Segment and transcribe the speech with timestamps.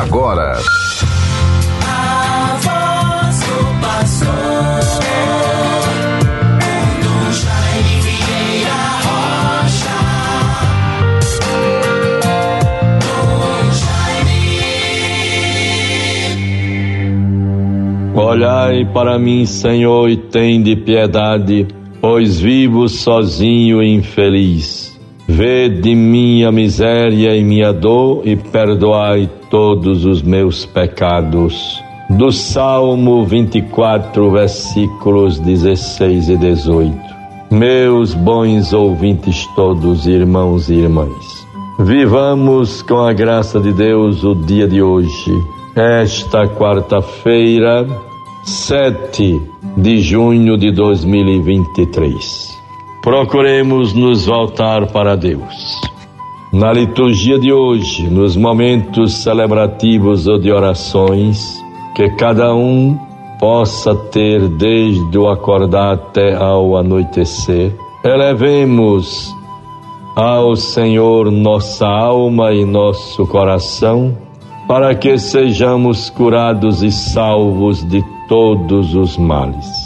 [0.00, 0.58] agora.
[18.16, 21.66] Olhai para mim, Senhor, e tende piedade,
[22.00, 24.93] pois vivo sozinho e infeliz.
[25.26, 31.82] Vede minha miséria e minha dor e perdoai todos os meus pecados.
[32.10, 36.94] Do Salmo 24, versículos 16 e 18.
[37.50, 41.46] Meus bons ouvintes todos, irmãos e irmãs,
[41.78, 45.32] vivamos com a graça de Deus o dia de hoje,
[45.74, 47.86] esta quarta-feira,
[48.44, 49.40] 7
[49.78, 52.53] de junho de 2023
[53.04, 55.78] procuremos nos voltar para Deus.
[56.50, 61.62] Na liturgia de hoje, nos momentos celebrativos ou de orações,
[61.94, 62.98] que cada um
[63.38, 69.34] possa ter desde o acordar até ao anoitecer, elevemos
[70.16, 74.16] ao Senhor nossa alma e nosso coração,
[74.66, 79.83] para que sejamos curados e salvos de todos os males.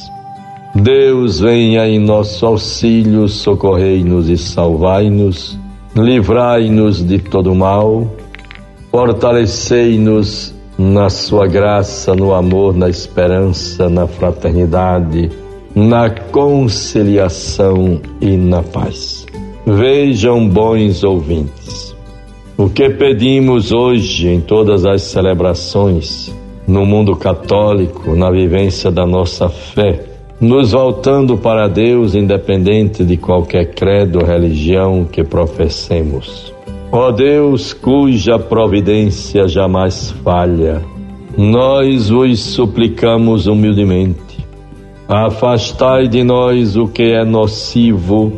[0.82, 5.58] Deus venha em nosso auxílio, socorrei-nos e salvai-nos,
[5.96, 8.06] livrai-nos de todo mal,
[8.88, 15.28] fortalecei-nos na sua graça, no amor, na esperança, na fraternidade,
[15.74, 19.26] na conciliação e na paz.
[19.66, 21.92] Vejam, bons ouvintes,
[22.56, 26.32] o que pedimos hoje em todas as celebrações,
[26.68, 30.07] no mundo católico, na vivência da nossa fé,
[30.40, 36.54] nos voltando para Deus, independente de qualquer credo ou religião que professemos.
[36.92, 40.80] Ó Deus, cuja providência jamais falha,
[41.36, 44.38] nós vos suplicamos humildemente,
[45.08, 48.32] afastai de nós o que é nocivo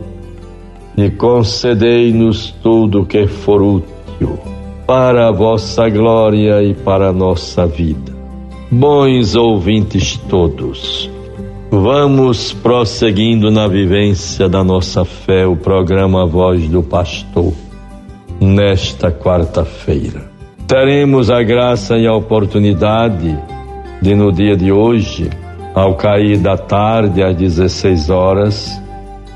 [0.96, 4.38] e concedei-nos tudo o que for útil
[4.86, 8.12] para a vossa glória e para a nossa vida.
[8.70, 11.08] Bons ouvintes todos,
[11.72, 17.52] Vamos prosseguindo na vivência da nossa fé, o programa Voz do Pastor,
[18.40, 20.28] nesta quarta-feira.
[20.66, 23.38] Teremos a graça e a oportunidade
[24.02, 25.30] de, no dia de hoje,
[25.72, 28.82] ao cair da tarde, às 16 horas,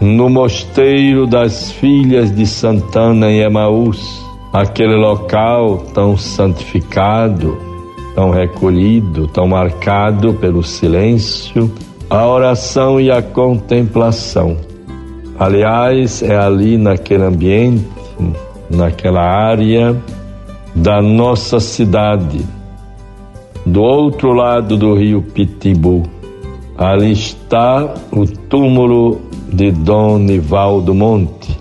[0.00, 4.20] no Mosteiro das Filhas de Santana, em Emaús,
[4.52, 7.56] aquele local tão santificado,
[8.16, 11.72] tão recolhido, tão marcado pelo silêncio
[12.14, 14.56] a oração e a contemplação.
[15.36, 17.84] Aliás, é ali naquele ambiente,
[18.70, 20.00] naquela área
[20.76, 22.40] da nossa cidade,
[23.66, 26.04] do outro lado do rio Pitibu.
[26.78, 29.20] Ali está o túmulo
[29.52, 31.58] de Dom Nivaldo Monte,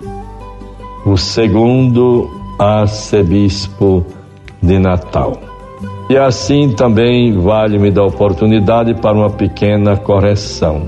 [1.04, 4.06] o segundo arcebispo
[4.62, 5.53] de Natal.
[6.14, 10.82] E assim também vale-me da oportunidade para uma pequena correção.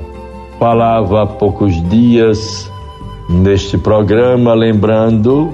[0.56, 2.70] Falava há poucos dias
[3.28, 5.52] neste programa, lembrando,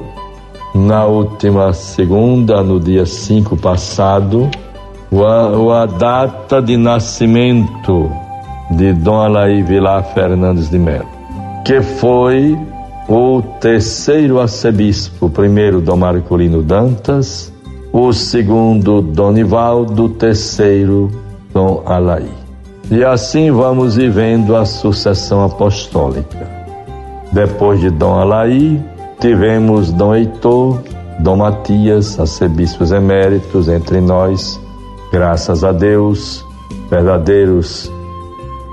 [0.75, 4.51] na última segunda, no dia 5 passado,
[5.11, 8.13] a, a data de nascimento
[8.73, 11.09] de Dom Alaí Vilar Fernandes de Melo,
[11.65, 12.59] que foi
[13.09, 17.51] o terceiro arcebispo, primeiro Dom Marcolino Dantas,
[17.93, 21.11] o segundo Donivaldo, o terceiro
[21.53, 22.31] Dom Alaí.
[22.91, 26.51] E assim vamos vivendo a sucessão apostólica.
[27.33, 28.83] Depois de Dom Alaí,
[29.21, 30.83] tivemos Dom Heitor,
[31.21, 34.59] Dom Matias, arcebispos eméritos entre nós,
[35.13, 36.45] graças a Deus,
[36.91, 37.91] verdadeiros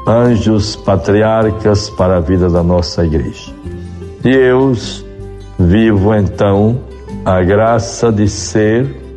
[0.08, 3.54] anjos patriarcas para a vida da nossa igreja.
[4.24, 4.74] E eu
[5.58, 6.80] vivo então
[7.24, 9.09] a graça de ser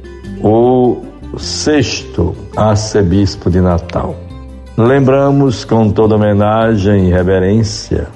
[0.43, 1.01] o
[1.39, 4.17] sexto arcebispo de Natal.
[4.77, 8.09] Lembramos com toda homenagem e reverência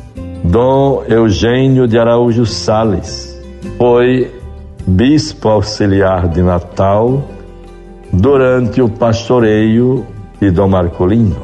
[0.43, 3.41] Dom Eugênio de Araújo Sales.
[3.79, 4.35] Foi
[4.87, 7.23] bispo auxiliar de Natal
[8.13, 10.05] durante o pastoreio
[10.41, 11.43] de Dom Marcolino.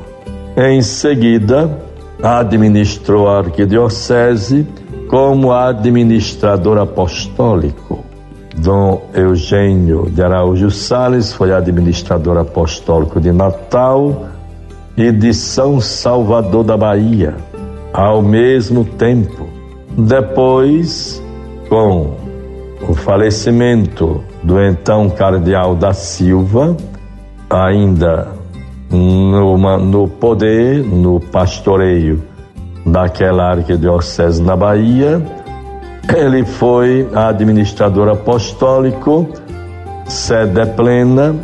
[0.57, 1.79] Em seguida,
[2.23, 4.67] administrou a arquidiocese
[5.09, 8.02] como administrador apostólico
[8.57, 14.27] Dom Eugênio de Araújo Sales foi administrador apostólico de Natal
[14.97, 17.35] e de São Salvador da Bahia,
[17.93, 19.49] ao mesmo tempo.
[19.97, 21.23] Depois,
[21.69, 22.15] com
[22.89, 26.77] o falecimento do então cardeal da Silva,
[27.49, 28.29] ainda
[28.91, 32.23] no poder, no pastoreio
[32.85, 35.23] daquela arquidiocese na Bahia,
[36.09, 39.29] ele foi administrador apostólico,
[40.07, 41.35] sede plena,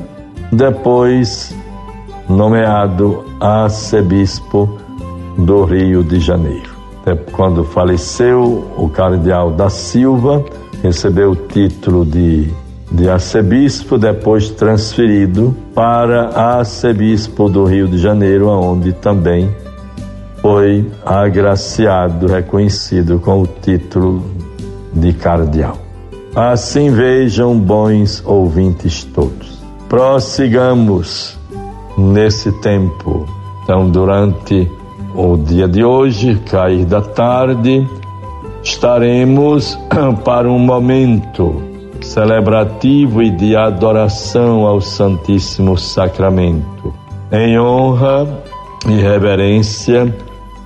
[0.50, 1.55] depois
[2.28, 4.78] nomeado arcebispo
[5.38, 6.76] do Rio de Janeiro.
[7.32, 10.44] Quando faleceu o cardeal da Silva,
[10.82, 12.52] recebeu o título de,
[12.93, 19.49] de arcebispo, depois transferido para arcebispo do Rio de Janeiro, onde também
[20.43, 24.38] foi agraciado, reconhecido com o título
[24.93, 25.79] de cardeal.
[26.35, 29.58] Assim vejam, bons ouvintes todos.
[29.88, 31.38] Prossigamos
[31.96, 33.26] nesse tempo.
[33.62, 34.70] Então, durante
[35.14, 37.87] o dia de hoje, cair da tarde,
[38.62, 39.79] estaremos
[40.25, 41.62] para um momento
[42.00, 46.94] celebrativo e de adoração ao Santíssimo Sacramento,
[47.32, 48.26] em honra
[48.87, 50.14] e reverência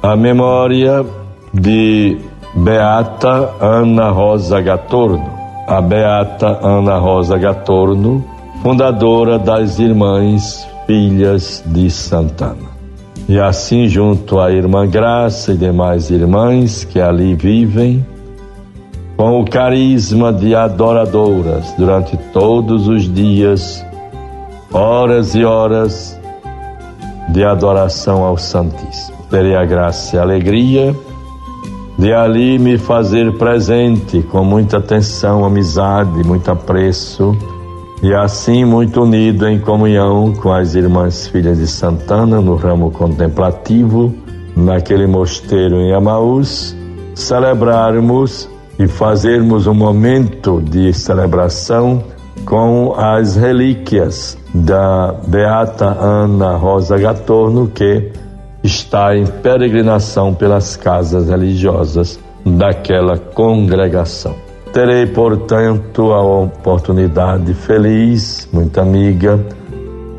[0.02, 1.04] à memória
[1.52, 2.18] de
[2.54, 5.24] Beata Ana Rosa Gatorno,
[5.66, 8.22] a Beata Ana Rosa Gatorno,
[8.62, 12.70] fundadora das Irmãs Filhas de Santana.
[13.26, 18.04] E assim, junto à Irmã Graça e demais irmãs que ali vivem,
[19.16, 23.82] com o carisma de adoradoras durante todos os dias,
[24.70, 26.20] horas e horas
[27.30, 29.16] de adoração ao Santíssimo.
[29.30, 30.94] Terei a graça e a alegria
[32.02, 37.32] de ali me fazer presente com muita atenção, amizade, muito apreço
[38.02, 44.12] e assim muito unido em comunhão com as irmãs filhas de Santana no ramo contemplativo,
[44.56, 46.76] naquele mosteiro em Amaús,
[47.14, 48.50] celebrarmos
[48.80, 52.02] e fazermos um momento de celebração
[52.44, 58.10] com as relíquias da Beata Ana Rosa Gatorno, que
[58.62, 64.34] está em peregrinação pelas casas religiosas daquela congregação.
[64.72, 69.38] Terei, portanto, a oportunidade feliz, muito amiga,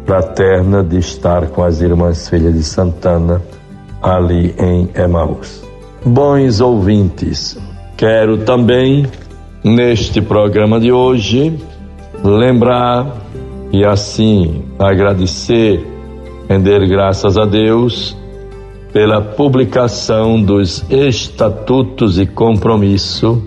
[0.06, 3.42] fraterna, de estar com as irmãs filhas de Santana
[4.02, 5.64] ali em Emaús.
[6.06, 7.58] Bons ouvintes,
[7.96, 9.08] quero também,
[9.64, 11.58] neste programa de hoje,
[12.22, 13.08] lembrar
[13.72, 15.84] e assim agradecer,
[16.48, 18.16] render graças a Deus
[18.94, 23.44] pela publicação dos estatutos e compromisso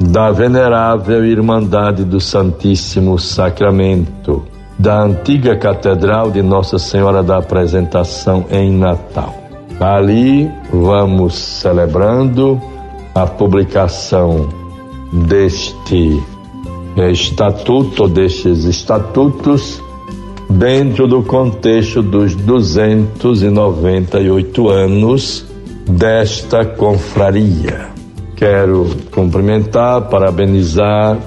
[0.00, 4.44] da Venerável Irmandade do Santíssimo Sacramento,
[4.78, 9.34] da antiga Catedral de Nossa Senhora da Apresentação em Natal.
[9.80, 12.60] Ali vamos celebrando
[13.12, 14.48] a publicação
[15.12, 16.22] deste
[17.10, 19.82] estatuto, destes estatutos,
[20.48, 25.46] dentro do contexto dos 298 anos
[25.88, 27.92] desta confraria.
[28.36, 31.18] Quero cumprimentar, parabenizar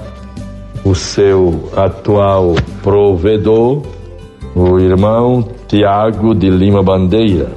[0.84, 3.82] o seu atual provedor,
[4.54, 7.52] o irmão Tiago de Lima Bandeira,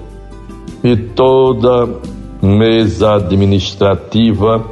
[0.83, 1.89] e toda
[2.41, 4.65] mesa administrativa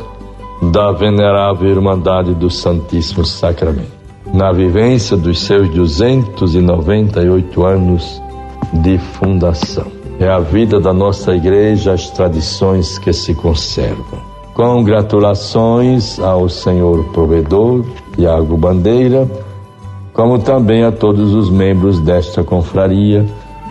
[0.72, 3.99] da Venerável Irmandade do Santíssimo Sacramento
[4.34, 8.22] na vivência dos seus 298 anos
[8.74, 9.88] de fundação.
[10.19, 14.19] É a vida da nossa igreja, as tradições que se conservam.
[14.54, 19.26] Congratulações ao Senhor Provedor, Tiago Bandeira,
[20.14, 23.26] como também a todos os membros desta confraria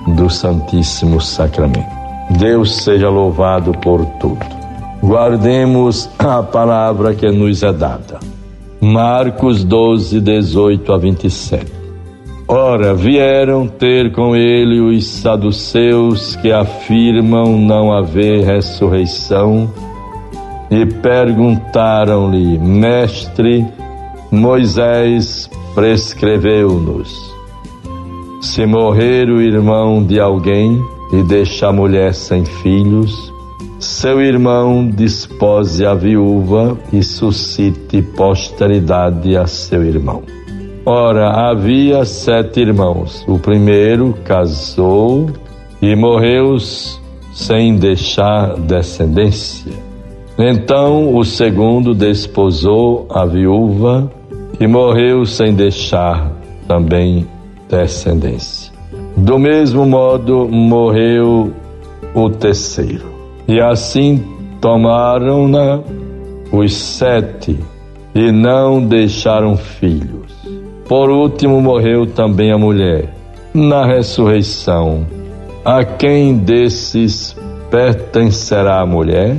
[0.07, 1.99] do Santíssimo Sacramento.
[2.38, 4.47] Deus seja louvado por tudo.
[5.03, 8.19] Guardemos a palavra que nos é dada.
[8.81, 11.73] Marcos 12, 18 a 27.
[12.47, 19.69] Ora, vieram ter com ele os saduceus que afirmam não haver ressurreição
[20.71, 23.67] e perguntaram-lhe, Mestre,
[24.31, 27.11] Moisés prescreveu-nos:
[28.41, 30.81] se morrer o irmão de alguém
[31.13, 33.33] e deixar a mulher sem filhos,
[33.79, 40.23] seu irmão despose a viúva e suscite posteridade a seu irmão.
[40.85, 43.25] Ora, havia sete irmãos.
[43.29, 45.31] O primeiro casou
[45.81, 46.57] e morreu
[47.33, 49.73] sem deixar descendência.
[50.39, 54.11] Então o segundo desposou a viúva
[54.59, 56.33] e morreu sem deixar
[56.67, 57.27] também
[57.69, 58.73] descendência.
[59.17, 61.53] Do mesmo modo morreu
[62.15, 63.18] o terceiro.
[63.49, 64.23] E assim
[64.61, 65.81] tomaram-na
[66.52, 67.59] os sete
[68.14, 70.37] e não deixaram filhos.
[70.87, 73.14] Por último morreu também a mulher.
[73.55, 75.07] Na ressurreição,
[75.64, 77.35] a quem desses
[77.71, 79.37] pertencerá a mulher?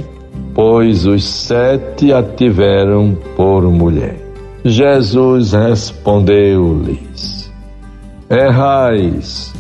[0.54, 4.18] Pois os sete a tiveram por mulher.
[4.64, 7.52] Jesus respondeu-lhes:
[8.30, 9.54] Errais,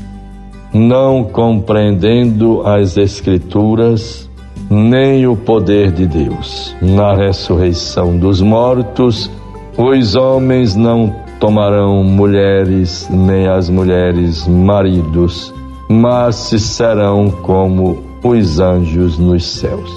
[0.74, 4.29] não compreendendo as Escrituras,
[4.70, 6.76] nem o poder de Deus.
[6.82, 9.30] Na ressurreição dos mortos,
[9.78, 15.54] os homens não tomarão mulheres, nem as mulheres maridos,
[15.90, 19.90] mas serão como os anjos nos céus.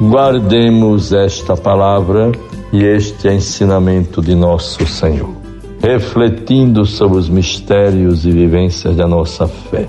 [0.00, 2.32] Guardemos esta palavra
[2.72, 5.30] e este ensinamento de nosso Senhor,
[5.82, 9.88] refletindo sobre os mistérios e vivências da nossa fé.